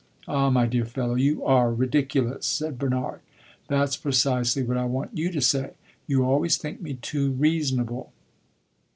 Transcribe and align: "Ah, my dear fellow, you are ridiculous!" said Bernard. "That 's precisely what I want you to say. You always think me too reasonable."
"Ah, 0.27 0.49
my 0.49 0.65
dear 0.65 0.83
fellow, 0.83 1.13
you 1.13 1.45
are 1.45 1.71
ridiculous!" 1.71 2.47
said 2.47 2.79
Bernard. 2.79 3.19
"That 3.67 3.91
's 3.93 3.97
precisely 3.97 4.63
what 4.63 4.75
I 4.77 4.85
want 4.85 5.15
you 5.15 5.29
to 5.31 5.41
say. 5.41 5.73
You 6.07 6.25
always 6.25 6.57
think 6.57 6.81
me 6.81 6.95
too 6.95 7.29
reasonable." 7.33 8.11